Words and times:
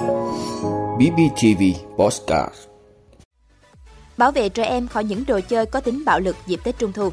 BBTV 0.00 1.62
Postcard 1.96 2.54
Bảo 4.16 4.32
vệ 4.32 4.48
trẻ 4.48 4.64
em 4.64 4.88
khỏi 4.88 5.04
những 5.04 5.24
đồ 5.26 5.40
chơi 5.48 5.66
có 5.66 5.80
tính 5.80 6.04
bạo 6.04 6.20
lực 6.20 6.36
dịp 6.46 6.60
Tết 6.64 6.78
Trung 6.78 6.92
Thu. 6.92 7.12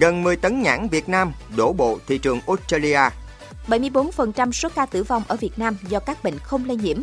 Gần 0.00 0.22
10 0.22 0.36
tấn 0.36 0.62
nhãn 0.62 0.88
Việt 0.88 1.08
Nam 1.08 1.32
đổ 1.56 1.72
bộ 1.72 1.98
thị 2.06 2.18
trường 2.18 2.40
Australia. 2.46 3.00
74% 3.68 4.52
số 4.52 4.68
ca 4.74 4.86
tử 4.86 5.02
vong 5.02 5.22
ở 5.28 5.36
Việt 5.36 5.58
Nam 5.58 5.76
do 5.88 5.98
các 5.98 6.24
bệnh 6.24 6.38
không 6.38 6.64
lây 6.64 6.76
nhiễm. 6.76 6.96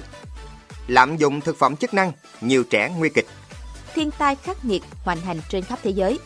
Lạm 0.88 1.18
dụng 1.18 1.42
thực 1.42 1.58
phẩm 1.58 1.76
chức 1.76 1.94
năng, 1.94 2.12
nhiều 2.42 2.64
trẻ 2.64 2.94
nguy 2.98 3.10
kịch. 3.10 3.28
Thiên 3.94 4.12
tai 4.12 4.36
khắc 4.36 4.66
nghiệt 4.66 4.84
hoành 5.04 5.22
hành 5.22 5.40
trên 5.50 5.64
khắp 5.64 5.80
thế 5.84 5.90
giới. 5.92 6.20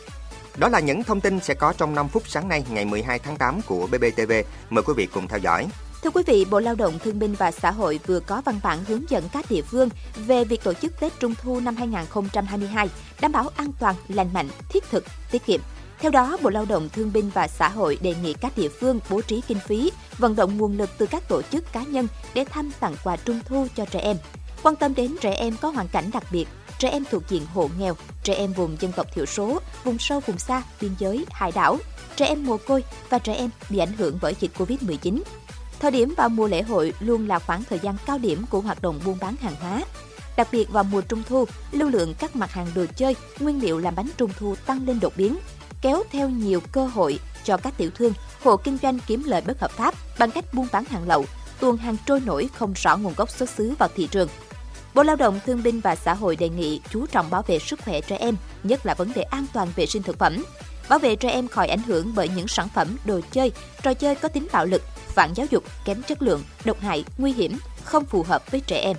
Đó 0.56 0.68
là 0.68 0.80
những 0.80 1.04
thông 1.04 1.20
tin 1.20 1.40
sẽ 1.40 1.54
có 1.54 1.72
trong 1.76 1.94
5 1.94 2.08
phút 2.08 2.22
sáng 2.26 2.48
nay 2.48 2.64
ngày 2.70 2.84
12 2.84 3.18
tháng 3.18 3.36
8 3.36 3.60
của 3.62 3.86
BBTV. 3.86 4.32
Mời 4.70 4.82
quý 4.82 4.92
vị 4.96 5.06
cùng 5.06 5.28
theo 5.28 5.38
dõi. 5.38 5.68
Thưa 6.02 6.10
quý 6.10 6.22
vị, 6.26 6.46
Bộ 6.50 6.60
Lao 6.60 6.74
động 6.74 6.98
Thương 6.98 7.18
binh 7.18 7.34
và 7.34 7.50
Xã 7.50 7.70
hội 7.70 8.00
vừa 8.06 8.20
có 8.20 8.42
văn 8.44 8.60
bản 8.62 8.84
hướng 8.84 9.10
dẫn 9.10 9.24
các 9.32 9.44
địa 9.50 9.62
phương 9.62 9.88
về 10.16 10.44
việc 10.44 10.64
tổ 10.64 10.72
chức 10.72 11.00
Tết 11.00 11.12
Trung 11.20 11.34
thu 11.42 11.60
năm 11.60 11.76
2022, 11.76 12.88
đảm 13.20 13.32
bảo 13.32 13.50
an 13.56 13.72
toàn, 13.80 13.94
lành 14.08 14.32
mạnh, 14.32 14.48
thiết 14.68 14.84
thực, 14.90 15.04
tiết 15.30 15.46
kiệm. 15.46 15.60
Theo 15.98 16.10
đó, 16.10 16.36
Bộ 16.42 16.50
Lao 16.50 16.64
động 16.64 16.88
Thương 16.88 17.12
binh 17.12 17.30
và 17.34 17.48
Xã 17.48 17.68
hội 17.68 17.98
đề 18.02 18.14
nghị 18.22 18.32
các 18.32 18.52
địa 18.56 18.68
phương 18.68 19.00
bố 19.10 19.20
trí 19.20 19.40
kinh 19.40 19.58
phí, 19.66 19.90
vận 20.18 20.36
động 20.36 20.58
nguồn 20.58 20.78
lực 20.78 20.90
từ 20.98 21.06
các 21.06 21.28
tổ 21.28 21.42
chức 21.42 21.72
cá 21.72 21.82
nhân 21.82 22.06
để 22.34 22.44
thăm 22.44 22.70
tặng 22.80 22.94
quà 23.04 23.16
Trung 23.16 23.40
thu 23.44 23.66
cho 23.76 23.84
trẻ 23.84 24.00
em. 24.00 24.16
Quan 24.62 24.76
tâm 24.76 24.94
đến 24.94 25.16
trẻ 25.20 25.32
em 25.32 25.56
có 25.60 25.68
hoàn 25.68 25.88
cảnh 25.88 26.10
đặc 26.12 26.24
biệt, 26.32 26.48
trẻ 26.78 26.88
em 26.88 27.04
thuộc 27.10 27.22
diện 27.28 27.46
hộ 27.54 27.70
nghèo, 27.78 27.96
trẻ 28.22 28.34
em 28.34 28.52
vùng 28.52 28.76
dân 28.80 28.92
tộc 28.92 29.06
thiểu 29.14 29.26
số, 29.26 29.60
vùng 29.84 29.98
sâu 29.98 30.20
vùng 30.20 30.38
xa, 30.38 30.62
biên 30.80 30.90
giới, 30.98 31.26
hải 31.30 31.52
đảo, 31.52 31.78
trẻ 32.16 32.26
em 32.26 32.46
mồ 32.46 32.56
côi 32.56 32.84
và 33.08 33.18
trẻ 33.18 33.34
em 33.34 33.50
bị 33.70 33.78
ảnh 33.78 33.92
hưởng 33.92 34.18
bởi 34.22 34.34
dịch 34.40 34.50
Covid-19. 34.58 35.20
Thời 35.80 35.90
điểm 35.90 36.14
vào 36.16 36.28
mùa 36.28 36.48
lễ 36.48 36.62
hội 36.62 36.92
luôn 37.00 37.28
là 37.28 37.38
khoảng 37.38 37.64
thời 37.64 37.78
gian 37.78 37.96
cao 38.06 38.18
điểm 38.18 38.44
của 38.50 38.60
hoạt 38.60 38.82
động 38.82 39.00
buôn 39.04 39.18
bán 39.20 39.36
hàng 39.36 39.54
hóa. 39.60 39.82
Đặc 40.36 40.48
biệt 40.52 40.70
vào 40.70 40.84
mùa 40.84 41.00
trung 41.00 41.22
thu, 41.28 41.44
lưu 41.72 41.88
lượng 41.88 42.14
các 42.18 42.36
mặt 42.36 42.52
hàng 42.52 42.66
đồ 42.74 42.84
chơi, 42.96 43.16
nguyên 43.38 43.62
liệu 43.62 43.78
làm 43.78 43.94
bánh 43.94 44.08
trung 44.16 44.30
thu 44.38 44.54
tăng 44.66 44.86
lên 44.86 45.00
đột 45.00 45.12
biến, 45.16 45.38
kéo 45.82 46.02
theo 46.10 46.28
nhiều 46.28 46.60
cơ 46.72 46.86
hội 46.86 47.18
cho 47.44 47.56
các 47.56 47.74
tiểu 47.76 47.90
thương, 47.94 48.12
hộ 48.42 48.56
kinh 48.56 48.78
doanh 48.82 48.98
kiếm 49.06 49.22
lợi 49.26 49.40
bất 49.40 49.60
hợp 49.60 49.70
pháp 49.70 49.94
bằng 50.18 50.30
cách 50.30 50.54
buôn 50.54 50.66
bán 50.72 50.84
hàng 50.84 51.08
lậu, 51.08 51.24
tuồn 51.60 51.76
hàng 51.76 51.96
trôi 52.06 52.20
nổi 52.20 52.48
không 52.58 52.72
rõ 52.76 52.96
nguồn 52.96 53.14
gốc 53.16 53.30
xuất 53.30 53.50
xứ 53.50 53.74
vào 53.78 53.88
thị 53.96 54.08
trường. 54.10 54.28
Bộ 54.94 55.02
Lao 55.02 55.16
động 55.16 55.40
Thương 55.46 55.62
binh 55.62 55.80
và 55.80 55.96
Xã 55.96 56.14
hội 56.14 56.36
đề 56.36 56.48
nghị 56.48 56.80
chú 56.90 57.06
trọng 57.06 57.30
bảo 57.30 57.42
vệ 57.42 57.58
sức 57.58 57.80
khỏe 57.84 58.00
trẻ 58.00 58.16
em, 58.16 58.36
nhất 58.62 58.86
là 58.86 58.94
vấn 58.94 59.12
đề 59.12 59.22
an 59.22 59.46
toàn 59.52 59.68
vệ 59.76 59.86
sinh 59.86 60.02
thực 60.02 60.18
phẩm, 60.18 60.44
bảo 60.88 60.98
vệ 60.98 61.16
trẻ 61.16 61.30
em 61.30 61.48
khỏi 61.48 61.68
ảnh 61.68 61.82
hưởng 61.82 62.12
bởi 62.14 62.28
những 62.28 62.48
sản 62.48 62.68
phẩm, 62.74 62.96
đồ 63.04 63.20
chơi, 63.32 63.52
trò 63.82 63.94
chơi 63.94 64.14
có 64.14 64.28
tính 64.28 64.46
bạo 64.52 64.66
lực, 64.66 64.82
phản 65.14 65.34
giáo 65.34 65.46
dục, 65.50 65.64
kém 65.84 66.02
chất 66.02 66.22
lượng, 66.22 66.42
độc 66.64 66.80
hại, 66.80 67.04
nguy 67.18 67.32
hiểm, 67.32 67.58
không 67.84 68.04
phù 68.04 68.22
hợp 68.22 68.50
với 68.50 68.60
trẻ 68.60 68.76
em. 68.76 68.96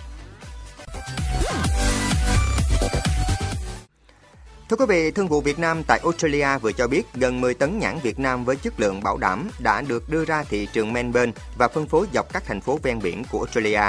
Thưa 4.70 4.78
quý 4.78 4.86
vị, 4.89 5.12
Thương 5.12 5.28
vụ 5.28 5.42
Việt 5.42 5.59
Nam 5.59 5.84
tại 5.88 6.00
Australia 6.04 6.58
vừa 6.62 6.72
cho 6.72 6.88
biết 6.88 7.04
gần 7.14 7.42
10 7.42 7.54
tấn 7.54 7.80
nhãn 7.80 8.00
Việt 8.04 8.20
Nam 8.20 8.45
với 8.45 8.56
chất 8.56 8.80
lượng 8.80 9.04
bảo 9.04 9.17
đảm 9.17 9.50
đã 9.59 9.82
được 9.82 10.09
đưa 10.09 10.26
ra 10.26 10.44
thị 10.44 10.67
trường 10.73 10.94
Melbourne 10.94 11.32
và 11.58 11.67
phân 11.67 11.88
phối 11.88 12.08
dọc 12.14 12.34
các 12.34 12.44
thành 12.45 12.62
phố 12.62 12.80
ven 12.84 13.00
biển 13.00 13.23
của 13.32 13.39
Australia. 13.39 13.82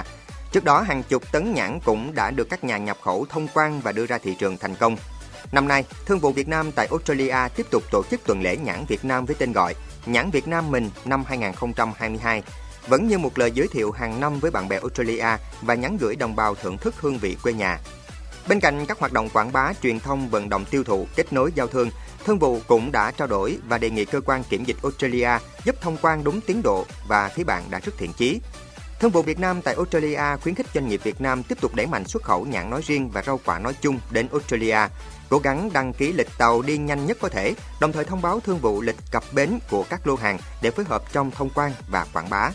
Trước 0.53 0.65
đó, 0.65 0.81
hàng 0.81 1.03
chục 1.03 1.33
tấn 1.33 1.55
nhãn 1.55 1.81
cũng 1.85 2.15
đã 2.15 2.31
được 2.31 2.51
các 2.51 2.65
nhà 2.65 2.79
nhập 2.79 2.99
khẩu 3.03 3.27
thông 3.29 3.49
quan 3.55 3.81
và 3.81 3.93
đưa 3.93 4.07
ra 4.07 4.19
thị 4.19 4.35
trường 4.39 4.59
thành 4.59 4.75
công. 4.75 4.97
Năm 5.53 5.69
nay, 5.69 5.85
Thương 6.07 6.19
vụ 6.19 6.33
Việt 6.33 6.49
Nam 6.49 6.73
tại 6.73 6.89
Australia 6.91 7.37
tiếp 7.57 7.67
tục 7.71 7.83
tổ 7.91 8.03
chức 8.11 8.21
tuần 8.27 8.43
lễ 8.43 8.57
nhãn 8.57 8.85
Việt 8.89 9.05
Nam 9.05 9.27
với 9.27 9.37
tên 9.39 9.53
gọi 9.53 9.75
Nhãn 10.07 10.31
Việt 10.31 10.49
Nam 10.49 10.71
mình 10.71 10.91
năm 11.05 11.25
2022, 11.27 12.43
vẫn 12.87 13.09
như 13.09 13.19
một 13.19 13.39
lời 13.39 13.51
giới 13.51 13.69
thiệu 13.69 13.91
hàng 13.91 14.21
năm 14.21 14.39
với 14.39 14.51
bạn 14.51 14.69
bè 14.69 14.77
Australia 14.77 15.27
và 15.63 15.75
nhắn 15.75 15.97
gửi 16.01 16.17
đồng 16.17 16.37
bào 16.37 16.55
thưởng 16.55 16.79
thức 16.79 16.95
hương 17.01 17.19
vị 17.19 17.37
quê 17.43 17.53
nhà. 17.53 17.79
Bên 18.49 18.61
cạnh 18.61 18.87
các 18.87 18.99
hoạt 18.99 19.13
động 19.13 19.29
quảng 19.29 19.53
bá, 19.53 19.73
truyền 19.83 20.01
thông, 20.01 20.29
vận 20.29 20.49
động 20.49 20.65
tiêu 20.71 20.85
thụ, 20.85 21.07
kết 21.17 21.33
nối 21.33 21.53
giao 21.55 21.67
thương, 21.67 21.91
Thương 22.25 22.39
vụ 22.39 22.61
cũng 22.67 22.93
đã 22.93 23.11
trao 23.11 23.29
đổi 23.29 23.59
và 23.69 23.79
đề 23.79 23.91
nghị 23.91 24.05
cơ 24.05 24.21
quan 24.21 24.45
kiểm 24.45 24.65
dịch 24.65 24.77
Australia 24.83 25.29
giúp 25.65 25.77
thông 25.81 25.97
quan 26.03 26.25
đúng 26.25 26.41
tiến 26.41 26.63
độ 26.63 26.87
và 27.09 27.29
phía 27.29 27.45
bạn 27.45 27.63
đã 27.71 27.79
rất 27.79 27.93
thiện 27.99 28.13
chí. 28.13 28.41
Thương 29.03 29.11
vụ 29.11 29.23
Việt 29.23 29.39
Nam 29.39 29.63
tại 29.63 29.75
Australia 29.75 30.37
khuyến 30.43 30.55
khích 30.55 30.67
doanh 30.75 30.89
nghiệp 30.89 31.01
Việt 31.05 31.21
Nam 31.21 31.43
tiếp 31.43 31.61
tục 31.61 31.75
đẩy 31.75 31.87
mạnh 31.87 32.05
xuất 32.05 32.23
khẩu 32.23 32.47
nhãn 32.47 32.71
nói 32.71 32.81
riêng 32.85 33.11
và 33.11 33.23
rau 33.23 33.41
quả 33.45 33.59
nói 33.59 33.75
chung 33.81 33.99
đến 34.11 34.29
Australia, 34.33 34.79
cố 35.29 35.39
gắng 35.39 35.71
đăng 35.73 35.93
ký 35.93 36.13
lịch 36.13 36.29
tàu 36.39 36.63
đi 36.63 36.79
nhanh 36.79 37.07
nhất 37.07 37.19
có 37.21 37.29
thể, 37.29 37.55
đồng 37.81 37.93
thời 37.93 38.05
thông 38.05 38.23
báo 38.23 38.41
thương 38.41 38.59
vụ 38.59 38.81
lịch 38.81 38.97
cập 39.11 39.25
bến 39.33 39.59
của 39.71 39.85
các 39.91 40.07
lô 40.07 40.17
hàng 40.17 40.39
để 40.63 40.71
phối 40.71 40.85
hợp 40.85 41.13
trong 41.13 41.31
thông 41.31 41.51
quan 41.55 41.73
và 41.89 42.07
quảng 42.13 42.31
bá. 42.31 42.51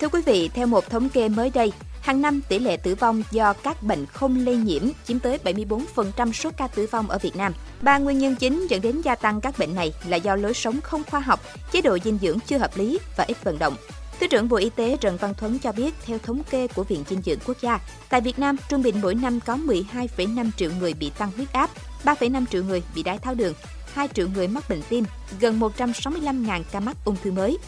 Thưa 0.00 0.08
quý 0.08 0.22
vị, 0.26 0.50
theo 0.54 0.66
một 0.66 0.90
thống 0.90 1.08
kê 1.08 1.28
mới 1.28 1.50
đây, 1.50 1.72
hàng 2.06 2.22
năm 2.22 2.40
tỷ 2.48 2.58
lệ 2.58 2.76
tử 2.76 2.94
vong 2.94 3.22
do 3.30 3.52
các 3.52 3.82
bệnh 3.82 4.06
không 4.06 4.44
lây 4.46 4.56
nhiễm 4.56 4.82
chiếm 5.06 5.18
tới 5.18 5.38
74% 5.44 6.32
số 6.32 6.50
ca 6.56 6.68
tử 6.68 6.86
vong 6.90 7.10
ở 7.10 7.18
Việt 7.18 7.36
Nam. 7.36 7.52
Ba 7.82 7.98
nguyên 7.98 8.18
nhân 8.18 8.36
chính 8.36 8.66
dẫn 8.66 8.82
đến 8.82 9.00
gia 9.00 9.14
tăng 9.14 9.40
các 9.40 9.58
bệnh 9.58 9.74
này 9.74 9.92
là 10.06 10.16
do 10.16 10.36
lối 10.36 10.54
sống 10.54 10.80
không 10.80 11.02
khoa 11.10 11.20
học, 11.20 11.40
chế 11.72 11.80
độ 11.80 11.98
dinh 12.04 12.18
dưỡng 12.22 12.38
chưa 12.46 12.58
hợp 12.58 12.76
lý 12.76 12.98
và 13.16 13.24
ít 13.24 13.44
vận 13.44 13.58
động. 13.58 13.76
Thứ 14.20 14.26
trưởng 14.26 14.48
Bộ 14.48 14.56
Y 14.56 14.70
tế 14.70 14.96
Trần 15.00 15.16
Văn 15.16 15.34
Thuấn 15.34 15.58
cho 15.58 15.72
biết, 15.72 15.94
theo 16.04 16.18
thống 16.18 16.42
kê 16.50 16.66
của 16.66 16.84
Viện 16.84 17.04
Dinh 17.08 17.22
dưỡng 17.22 17.38
Quốc 17.46 17.56
gia, 17.60 17.80
tại 18.08 18.20
Việt 18.20 18.38
Nam 18.38 18.56
trung 18.68 18.82
bình 18.82 18.94
mỗi 19.02 19.14
năm 19.14 19.40
có 19.40 19.58
12,5 19.66 20.50
triệu 20.56 20.70
người 20.80 20.94
bị 20.94 21.10
tăng 21.18 21.30
huyết 21.36 21.52
áp, 21.52 21.70
3,5 22.04 22.44
triệu 22.50 22.64
người 22.64 22.82
bị 22.94 23.02
đái 23.02 23.18
tháo 23.18 23.34
đường, 23.34 23.54
2 23.92 24.08
triệu 24.14 24.28
người 24.34 24.48
mắc 24.48 24.68
bệnh 24.68 24.82
tim, 24.88 25.04
gần 25.40 25.60
165.000 25.60 26.62
ca 26.72 26.80
mắc 26.80 26.96
ung 27.04 27.16
thư 27.24 27.32
mới. 27.32 27.58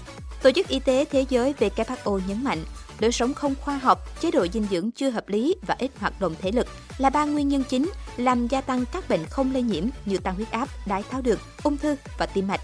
Tổ 0.43 0.51
chức 0.51 0.69
Y 0.69 0.81
tế 0.81 1.05
Thế 1.05 1.25
giới 1.29 1.55
WHO 1.61 2.21
nhấn 2.29 2.45
mạnh, 2.45 2.65
lối 2.99 3.13
sống 3.13 3.35
không 3.35 3.55
khoa 3.61 3.79
học, 3.79 4.21
chế 4.21 4.31
độ 4.31 4.47
dinh 4.53 4.67
dưỡng 4.71 4.91
chưa 4.91 5.11
hợp 5.11 5.29
lý 5.29 5.55
và 5.67 5.77
ít 5.79 5.91
hoạt 5.99 6.21
động 6.21 6.35
thể 6.41 6.53
lực 6.53 6.67
là 6.99 7.11
ba 7.11 7.25
nguyên 7.25 7.49
nhân 7.49 7.63
chính 7.69 7.91
làm 8.17 8.47
gia 8.47 8.61
tăng 8.61 8.85
các 8.93 9.09
bệnh 9.09 9.27
không 9.27 9.53
lây 9.53 9.63
nhiễm 9.63 9.85
như 10.05 10.19
tăng 10.19 10.35
huyết 10.35 10.51
áp, 10.51 10.69
đái 10.87 11.03
tháo 11.11 11.21
đường, 11.21 11.39
ung 11.63 11.77
thư 11.77 11.97
và 12.19 12.27
tim 12.27 12.49
mạch. 12.49 12.61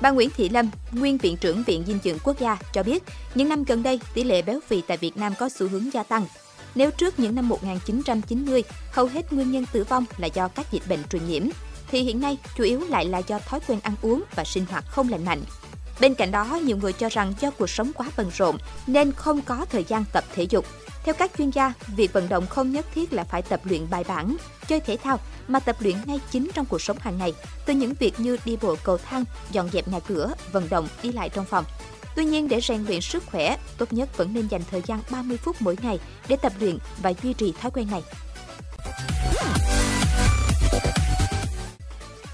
Bà 0.00 0.10
Nguyễn 0.10 0.30
Thị 0.30 0.48
Lâm, 0.48 0.70
nguyên 0.92 1.18
viện 1.18 1.36
trưởng 1.36 1.62
Viện 1.62 1.84
Dinh 1.86 1.98
dưỡng 2.04 2.18
Quốc 2.24 2.38
gia 2.38 2.56
cho 2.72 2.82
biết, 2.82 3.02
những 3.34 3.48
năm 3.48 3.64
gần 3.64 3.82
đây, 3.82 4.00
tỷ 4.14 4.24
lệ 4.24 4.42
béo 4.42 4.60
phì 4.66 4.80
tại 4.80 4.96
Việt 4.96 5.16
Nam 5.16 5.32
có 5.38 5.48
xu 5.48 5.68
hướng 5.68 5.92
gia 5.92 6.02
tăng. 6.02 6.26
Nếu 6.74 6.90
trước 6.90 7.18
những 7.18 7.34
năm 7.34 7.48
1990, 7.48 8.62
hầu 8.92 9.06
hết 9.06 9.32
nguyên 9.32 9.52
nhân 9.52 9.64
tử 9.72 9.84
vong 9.84 10.04
là 10.16 10.26
do 10.26 10.48
các 10.48 10.72
dịch 10.72 10.82
bệnh 10.88 11.04
truyền 11.04 11.26
nhiễm, 11.26 11.42
thì 11.90 12.02
hiện 12.02 12.20
nay 12.20 12.38
chủ 12.56 12.64
yếu 12.64 12.80
lại 12.88 13.04
là 13.04 13.18
do 13.18 13.38
thói 13.38 13.60
quen 13.66 13.80
ăn 13.82 13.94
uống 14.02 14.22
và 14.34 14.44
sinh 14.44 14.66
hoạt 14.70 14.84
không 14.88 15.08
lành 15.08 15.24
mạnh. 15.24 15.40
Bên 16.00 16.14
cạnh 16.14 16.30
đó, 16.30 16.44
nhiều 16.64 16.76
người 16.76 16.92
cho 16.92 17.08
rằng 17.08 17.34
do 17.40 17.50
cuộc 17.50 17.70
sống 17.70 17.90
quá 17.94 18.06
bận 18.16 18.30
rộn 18.36 18.58
nên 18.86 19.12
không 19.12 19.42
có 19.42 19.66
thời 19.70 19.84
gian 19.84 20.04
tập 20.12 20.24
thể 20.34 20.42
dục. 20.42 20.66
Theo 21.04 21.14
các 21.14 21.30
chuyên 21.38 21.50
gia, 21.50 21.72
việc 21.96 22.12
vận 22.12 22.28
động 22.28 22.46
không 22.46 22.72
nhất 22.72 22.86
thiết 22.94 23.12
là 23.12 23.24
phải 23.24 23.42
tập 23.42 23.60
luyện 23.64 23.90
bài 23.90 24.04
bản, 24.08 24.36
chơi 24.68 24.80
thể 24.80 24.96
thao 24.96 25.20
mà 25.48 25.60
tập 25.60 25.76
luyện 25.80 25.96
ngay 26.06 26.20
chính 26.30 26.50
trong 26.54 26.66
cuộc 26.66 26.82
sống 26.82 26.98
hàng 27.00 27.18
ngày, 27.18 27.34
từ 27.66 27.74
những 27.74 27.94
việc 27.98 28.20
như 28.20 28.36
đi 28.44 28.56
bộ 28.62 28.76
cầu 28.82 28.98
thang, 28.98 29.24
dọn 29.50 29.70
dẹp 29.72 29.88
nhà 29.88 30.00
cửa, 30.00 30.32
vận 30.52 30.68
động, 30.70 30.88
đi 31.02 31.12
lại 31.12 31.28
trong 31.28 31.44
phòng. 31.44 31.64
Tuy 32.16 32.24
nhiên 32.24 32.48
để 32.48 32.60
rèn 32.60 32.84
luyện 32.84 33.00
sức 33.00 33.24
khỏe, 33.26 33.56
tốt 33.78 33.92
nhất 33.92 34.16
vẫn 34.16 34.34
nên 34.34 34.48
dành 34.48 34.62
thời 34.70 34.82
gian 34.86 35.00
30 35.10 35.36
phút 35.36 35.56
mỗi 35.60 35.76
ngày 35.82 35.98
để 36.28 36.36
tập 36.36 36.52
luyện 36.60 36.78
và 37.02 37.12
duy 37.22 37.32
trì 37.32 37.52
thói 37.52 37.70
quen 37.70 37.88
này. 37.90 38.02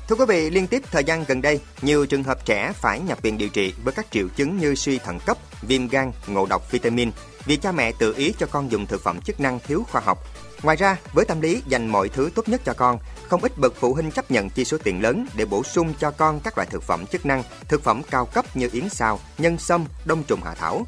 Thưa 0.08 0.16
quý 0.16 0.24
vị, 0.28 0.50
liên 0.50 0.66
tiếp 0.66 0.82
thời 0.90 1.04
gian 1.04 1.24
gần 1.28 1.42
đây, 1.42 1.60
nhiều 1.82 2.06
trường 2.06 2.24
hợp 2.24 2.44
trẻ 2.44 2.72
phải 2.74 3.00
nhập 3.00 3.22
viện 3.22 3.38
điều 3.38 3.48
trị 3.48 3.74
với 3.84 3.94
các 3.94 4.06
triệu 4.10 4.28
chứng 4.36 4.58
như 4.58 4.74
suy 4.74 4.98
thận 4.98 5.18
cấp, 5.26 5.38
viêm 5.62 5.88
gan, 5.88 6.12
ngộ 6.26 6.46
độc 6.46 6.70
vitamin 6.70 7.10
vì 7.44 7.56
cha 7.56 7.72
mẹ 7.72 7.92
tự 7.98 8.14
ý 8.16 8.34
cho 8.38 8.46
con 8.50 8.70
dùng 8.70 8.86
thực 8.86 9.02
phẩm 9.02 9.20
chức 9.20 9.40
năng 9.40 9.58
thiếu 9.66 9.84
khoa 9.90 10.00
học. 10.00 10.18
Ngoài 10.62 10.76
ra, 10.76 10.96
với 11.12 11.24
tâm 11.24 11.40
lý 11.40 11.62
dành 11.66 11.86
mọi 11.86 12.08
thứ 12.08 12.30
tốt 12.34 12.48
nhất 12.48 12.60
cho 12.64 12.72
con, 12.72 12.98
không 13.28 13.42
ít 13.42 13.58
bậc 13.58 13.74
phụ 13.76 13.94
huynh 13.94 14.10
chấp 14.10 14.30
nhận 14.30 14.50
chi 14.50 14.64
số 14.64 14.78
tiền 14.84 15.02
lớn 15.02 15.26
để 15.36 15.44
bổ 15.44 15.62
sung 15.62 15.94
cho 16.00 16.10
con 16.10 16.40
các 16.40 16.58
loại 16.58 16.68
thực 16.70 16.82
phẩm 16.82 17.06
chức 17.06 17.26
năng, 17.26 17.42
thực 17.68 17.82
phẩm 17.82 18.02
cao 18.10 18.26
cấp 18.26 18.56
như 18.56 18.68
yến 18.72 18.88
xào, 18.88 19.20
nhân 19.38 19.58
sâm, 19.58 19.84
đông 20.04 20.22
trùng 20.22 20.42
hạ 20.44 20.54
thảo. 20.54 20.86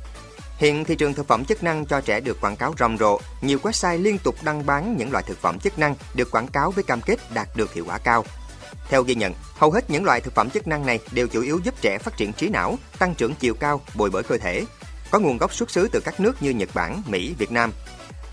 Hiện 0.56 0.84
thị 0.84 0.94
trường 0.94 1.14
thực 1.14 1.28
phẩm 1.28 1.44
chức 1.44 1.62
năng 1.62 1.86
cho 1.86 2.00
trẻ 2.00 2.20
được 2.20 2.40
quảng 2.40 2.56
cáo 2.56 2.74
rầm 2.78 2.98
rộ, 2.98 3.20
nhiều 3.40 3.58
website 3.62 4.02
liên 4.02 4.18
tục 4.18 4.36
đăng 4.42 4.66
bán 4.66 4.96
những 4.96 5.12
loại 5.12 5.24
thực 5.26 5.38
phẩm 5.38 5.58
chức 5.58 5.78
năng 5.78 5.94
được 6.14 6.30
quảng 6.30 6.46
cáo 6.46 6.70
với 6.70 6.84
cam 6.84 7.00
kết 7.00 7.16
đạt 7.34 7.48
được 7.54 7.74
hiệu 7.74 7.84
quả 7.88 7.98
cao. 7.98 8.24
Theo 8.88 9.02
ghi 9.02 9.14
nhận, 9.14 9.34
hầu 9.54 9.70
hết 9.70 9.90
những 9.90 10.04
loại 10.04 10.20
thực 10.20 10.34
phẩm 10.34 10.50
chức 10.50 10.68
năng 10.68 10.86
này 10.86 10.98
đều 11.12 11.28
chủ 11.28 11.42
yếu 11.42 11.60
giúp 11.64 11.74
trẻ 11.80 11.98
phát 11.98 12.16
triển 12.16 12.32
trí 12.32 12.48
não, 12.48 12.78
tăng 12.98 13.14
trưởng 13.14 13.34
chiều 13.34 13.54
cao, 13.54 13.80
bồi 13.94 14.10
bổ 14.10 14.22
cơ 14.28 14.38
thể. 14.38 14.64
Có 15.10 15.18
nguồn 15.18 15.38
gốc 15.38 15.54
xuất 15.54 15.70
xứ 15.70 15.88
từ 15.92 16.00
các 16.00 16.20
nước 16.20 16.42
như 16.42 16.50
Nhật 16.50 16.68
Bản, 16.74 17.02
Mỹ, 17.06 17.34
Việt 17.38 17.52
Nam. 17.52 17.72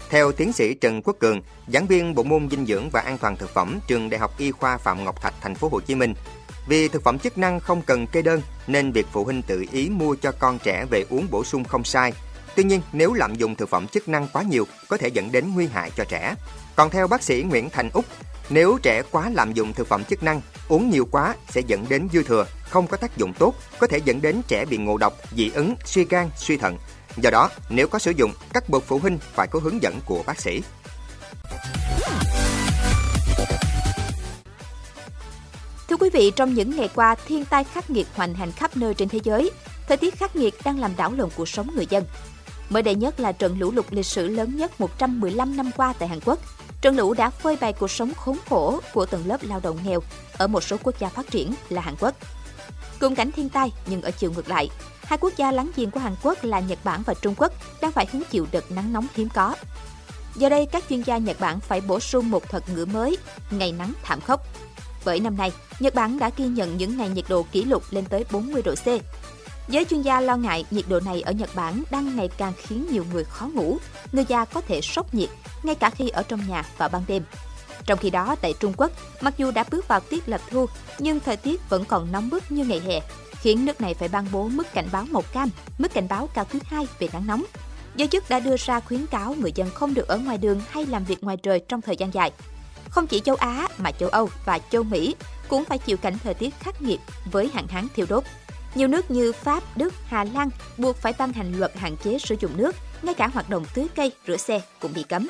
Theo 0.10 0.32
tiến 0.32 0.54
sĩ 0.54 0.74
Trần 0.74 1.02
Quốc 1.02 1.16
Cường, 1.20 1.42
giảng 1.68 1.88
viên 1.88 2.16
bộ 2.16 2.24
môn 2.24 2.50
dinh 2.50 2.66
dưỡng 2.66 2.90
và 2.90 3.02
an 3.02 3.18
toàn 3.18 3.38
thực 3.38 3.54
phẩm 3.54 3.80
trường 3.88 4.10
Đại 4.10 4.20
học 4.20 4.38
Y 4.38 4.52
khoa 4.52 4.78
Phạm 4.78 5.06
Ngọc 5.06 5.22
Thạch, 5.22 5.34
thành 5.42 5.56
phố 5.56 5.70
Hồ 5.72 5.80
Chí 5.80 5.96
Minh, 5.96 6.14
vì 6.68 6.88
thực 6.88 7.04
phẩm 7.04 7.20
chức 7.20 7.38
năng 7.38 7.60
không 7.60 7.82
cần 7.82 8.08
kê 8.08 8.22
đơn 8.22 8.42
nên 8.68 8.92
việc 8.92 9.08
phụ 9.12 9.24
huynh 9.24 9.42
tự 9.42 9.66
ý 9.72 9.90
mua 9.90 10.16
cho 10.16 10.32
con 10.32 10.60
trẻ 10.60 10.86
về 10.90 11.06
uống 11.10 11.28
bổ 11.32 11.44
sung 11.44 11.64
không 11.64 11.84
sai. 11.84 12.14
Tuy 12.56 12.64
nhiên, 12.64 12.82
nếu 12.94 13.14
lạm 13.14 13.36
dụng 13.36 13.56
thực 13.56 13.70
phẩm 13.70 13.88
chức 13.88 14.08
năng 14.08 14.28
quá 14.34 14.44
nhiều 14.44 14.68
có 14.90 14.98
thể 14.98 15.08
dẫn 15.08 15.32
đến 15.32 15.54
nguy 15.54 15.68
hại 15.68 15.92
cho 15.96 16.04
trẻ. 16.04 16.36
Còn 16.76 16.90
theo 16.90 17.08
bác 17.08 17.24
sĩ 17.24 17.44
Nguyễn 17.44 17.70
Thành 17.70 17.90
Úc, 17.94 18.06
nếu 18.54 18.78
trẻ 18.84 19.02
quá 19.12 19.30
lạm 19.30 19.54
dụng 19.54 19.74
thực 19.74 19.88
phẩm 19.88 20.04
chức 20.04 20.24
năng, 20.24 20.42
uống 20.68 20.90
nhiều 20.90 21.08
quá 21.12 21.36
sẽ 21.50 21.62
dẫn 21.68 21.86
đến 21.90 22.08
dư 22.14 22.24
thừa, 22.24 22.46
không 22.70 22.88
có 22.88 22.98
tác 22.98 23.18
dụng 23.18 23.34
tốt, 23.40 23.56
có 23.80 23.88
thể 23.88 24.00
dẫn 24.06 24.22
đến 24.22 24.42
trẻ 24.48 24.66
bị 24.66 24.78
ngộ 24.78 24.98
độc, 24.98 25.14
dị 25.36 25.52
ứng, 25.54 25.76
suy 25.86 26.06
gan, 26.06 26.30
suy 26.38 26.58
thận. 26.58 26.78
Do 27.18 27.30
đó, 27.30 27.50
nếu 27.70 27.88
có 27.88 28.00
sử 28.00 28.12
dụng, 28.12 28.34
các 28.54 28.70
bậc 28.70 28.84
phụ 28.84 29.00
huynh 29.00 29.18
phải 29.34 29.48
có 29.48 29.60
hướng 29.60 29.82
dẫn 29.82 30.00
của 30.06 30.24
bác 30.28 30.42
sĩ. 30.42 30.62
Thưa 35.90 35.98
quý 36.00 36.10
vị, 36.10 36.32
trong 36.36 36.54
những 36.54 36.76
ngày 36.76 36.90
qua, 36.96 37.16
thiên 37.28 37.46
tai 37.46 37.64
khắc 37.64 37.90
nghiệt 37.90 38.08
hoành 38.16 38.34
hành 38.34 38.52
khắp 38.52 38.78
nơi 38.78 38.94
trên 38.94 39.10
thế 39.10 39.20
giới. 39.24 39.52
Thời 39.88 39.98
tiết 39.98 40.16
khắc 40.16 40.36
nghiệt 40.36 40.54
đang 40.66 40.80
làm 40.80 40.96
đảo 40.98 41.14
lộn 41.18 41.30
cuộc 41.36 41.50
sống 41.50 41.70
người 41.76 41.88
dân. 41.90 42.06
Mới 42.70 42.84
đây 42.84 42.96
nhất 42.96 43.20
là 43.20 43.32
trận 43.32 43.60
lũ 43.60 43.72
lụt 43.72 43.86
lịch 43.90 44.06
sử 44.06 44.28
lớn 44.28 44.58
nhất 44.58 44.82
115 44.82 45.58
năm 45.58 45.72
qua 45.78 45.94
tại 46.00 46.10
Hàn 46.10 46.20
Quốc. 46.26 46.40
Trận 46.84 46.98
lũ 46.98 47.14
đã 47.14 47.30
phơi 47.30 47.58
bày 47.62 47.74
cuộc 47.74 47.92
sống 47.92 48.14
khốn 48.14 48.38
khổ 48.50 48.80
của 48.94 49.06
tầng 49.06 49.24
lớp 49.26 49.38
lao 49.44 49.60
động 49.64 49.78
nghèo 49.86 50.00
ở 50.38 50.48
một 50.48 50.64
số 50.64 50.78
quốc 50.84 51.00
gia 51.00 51.10
phát 51.10 51.32
triển 51.32 51.54
là 51.70 51.82
Hàn 51.82 51.96
Quốc. 52.00 52.16
Cùng 53.00 53.16
cảnh 53.16 53.32
thiên 53.32 53.50
tai 53.50 53.72
nhưng 53.86 54.02
ở 54.02 54.12
chiều 54.12 54.32
ngược 54.32 54.50
lại, 54.50 54.70
hai 55.04 55.18
quốc 55.18 55.34
gia 55.38 55.52
láng 55.52 55.72
giềng 55.76 55.92
của 55.92 56.00
Hàn 56.00 56.16
Quốc 56.24 56.44
là 56.44 56.60
Nhật 56.60 56.80
Bản 56.84 57.04
và 57.06 57.14
Trung 57.14 57.36
Quốc 57.38 57.54
đang 57.82 57.92
phải 57.92 58.08
hứng 58.12 58.24
chịu 58.32 58.48
đợt 58.52 58.72
nắng 58.72 58.94
nóng 58.94 59.08
hiếm 59.16 59.30
có. 59.34 59.56
Do 60.36 60.50
đây, 60.50 60.66
các 60.66 60.84
chuyên 60.90 61.02
gia 61.02 61.18
Nhật 61.18 61.40
Bản 61.40 61.60
phải 61.60 61.82
bổ 61.82 62.00
sung 62.00 62.32
một 62.32 62.50
thuật 62.50 62.70
ngữ 62.70 62.86
mới, 62.86 63.18
ngày 63.52 63.72
nắng 63.72 63.94
thảm 64.04 64.22
khốc. 64.22 64.42
Bởi 65.06 65.20
năm 65.20 65.38
nay, 65.38 65.52
Nhật 65.80 65.96
Bản 65.96 66.20
đã 66.20 66.32
ghi 66.38 66.46
nhận 66.46 66.78
những 66.78 66.98
ngày 66.98 67.10
nhiệt 67.10 67.26
độ 67.30 67.46
kỷ 67.52 67.64
lục 67.64 67.84
lên 67.90 68.06
tới 68.06 68.26
40 68.32 68.62
độ 68.62 68.76
C. 68.76 68.88
Giới 69.68 69.86
chuyên 69.86 70.02
gia 70.02 70.22
lo 70.22 70.38
ngại 70.38 70.66
nhiệt 70.72 70.86
độ 70.88 71.00
này 71.00 71.22
ở 71.22 71.32
Nhật 71.32 71.50
Bản 71.56 71.84
đang 71.92 72.16
ngày 72.16 72.30
càng 72.38 72.54
khiến 72.58 72.88
nhiều 72.92 73.06
người 73.14 73.24
khó 73.24 73.48
ngủ, 73.48 73.78
người 74.12 74.26
già 74.28 74.46
có 74.46 74.62
thể 74.62 74.82
sốc 74.82 75.14
nhiệt, 75.14 75.30
ngay 75.64 75.76
cả 75.76 75.90
khi 75.90 76.10
ở 76.10 76.24
trong 76.24 76.48
nhà 76.48 76.64
vào 76.78 76.90
ban 76.90 77.04
đêm. 77.08 77.24
Trong 77.86 78.00
khi 78.00 78.10
đó, 78.10 78.36
tại 78.42 78.54
Trung 78.60 78.74
Quốc, 78.78 78.92
mặc 79.22 79.34
dù 79.38 79.52
đã 79.52 79.64
bước 79.72 79.88
vào 79.88 80.00
tiết 80.00 80.30
lập 80.30 80.42
thu, 80.50 80.66
nhưng 81.00 81.20
thời 81.20 81.38
tiết 81.38 81.70
vẫn 81.70 81.86
còn 81.86 82.12
nóng 82.12 82.30
bức 82.30 82.52
như 82.52 82.66
ngày 82.66 82.80
hè, 82.80 83.00
khiến 83.32 83.66
nước 83.66 83.82
này 83.82 83.94
phải 83.94 84.08
ban 84.08 84.28
bố 84.32 84.48
mức 84.48 84.74
cảnh 84.74 84.88
báo 84.92 85.06
màu 85.12 85.24
cam, 85.34 85.50
mức 85.78 85.94
cảnh 85.94 86.08
báo 86.10 86.30
cao 86.34 86.46
thứ 86.52 86.60
hai 86.66 86.88
về 87.00 87.08
nắng 87.14 87.28
nóng. 87.28 87.44
Giới 87.96 88.08
chức 88.08 88.30
đã 88.30 88.40
đưa 88.40 88.56
ra 88.58 88.80
khuyến 88.80 89.06
cáo 89.06 89.36
người 89.40 89.52
dân 89.56 89.70
không 89.70 89.94
được 89.94 90.08
ở 90.08 90.18
ngoài 90.18 90.38
đường 90.38 90.62
hay 90.70 90.86
làm 90.86 91.04
việc 91.04 91.24
ngoài 91.24 91.38
trời 91.38 91.62
trong 91.68 91.82
thời 91.82 91.98
gian 91.98 92.14
dài. 92.14 92.32
Không 92.90 93.08
chỉ 93.08 93.20
châu 93.20 93.36
Á 93.36 93.68
mà 93.78 93.92
châu 93.92 94.10
Âu 94.10 94.30
và 94.46 94.60
châu 94.72 94.84
Mỹ 94.84 95.16
cũng 95.48 95.66
phải 95.66 95.78
chịu 95.78 95.98
cảnh 95.98 96.18
thời 96.24 96.34
tiết 96.34 96.54
khắc 96.60 96.82
nghiệt 96.82 97.00
với 97.32 97.50
hạn 97.54 97.68
hán 97.68 97.88
thiêu 97.96 98.06
đốt. 98.10 98.24
Nhiều 98.76 98.88
nước 98.88 99.12
như 99.12 99.32
Pháp, 99.32 99.78
Đức, 99.78 99.94
Hà 100.06 100.24
Lan 100.24 100.50
buộc 100.78 100.98
phải 100.98 101.14
ban 101.18 101.34
hành 101.34 101.60
luật 101.60 101.78
hạn 101.78 101.96
chế 102.04 102.20
sử 102.20 102.36
dụng 102.40 102.58
nước, 102.58 102.76
ngay 103.02 103.14
cả 103.14 103.28
hoạt 103.28 103.50
động 103.50 103.66
tưới 103.74 103.88
cây, 103.96 104.12
rửa 104.28 104.38
xe 104.38 104.62
cũng 104.80 104.94
bị 104.94 105.04
cấm. 105.04 105.28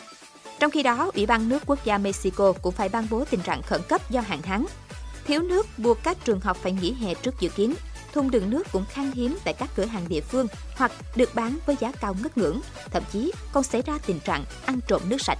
Trong 0.60 0.72
khi 0.72 0.84
đó, 0.84 1.12
Ủy 1.14 1.26
ban 1.26 1.50
nước 1.50 1.64
quốc 1.66 1.86
gia 1.86 1.98
Mexico 1.98 2.54
cũng 2.62 2.74
phải 2.74 2.90
ban 2.90 3.08
bố 3.10 3.26
tình 3.26 3.42
trạng 3.42 3.62
khẩn 3.62 3.82
cấp 3.90 4.10
do 4.10 4.22
hạn 4.22 4.42
hán. 4.42 4.66
Thiếu 5.26 5.42
nước 5.42 5.68
buộc 5.78 6.04
các 6.04 6.18
trường 6.26 6.40
học 6.40 6.58
phải 6.58 6.72
nghỉ 6.72 6.94
hè 6.94 7.14
trước 7.14 7.40
dự 7.40 7.50
kiến. 7.50 7.74
Thùng 8.14 8.32
đựng 8.32 8.50
nước 8.50 8.68
cũng 8.72 8.86
khan 8.90 9.12
hiếm 9.12 9.38
tại 9.44 9.54
các 9.54 9.70
cửa 9.76 9.86
hàng 9.86 10.10
địa 10.10 10.22
phương 10.22 10.48
hoặc 10.78 10.92
được 11.16 11.36
bán 11.36 11.58
với 11.66 11.76
giá 11.80 11.92
cao 11.92 12.16
ngất 12.24 12.38
ngưỡng, 12.38 12.62
thậm 12.92 13.04
chí 13.12 13.32
còn 13.52 13.64
xảy 13.64 13.82
ra 13.82 13.98
tình 14.06 14.20
trạng 14.20 14.46
ăn 14.66 14.80
trộm 14.88 15.02
nước 15.10 15.22
sạch. 15.22 15.40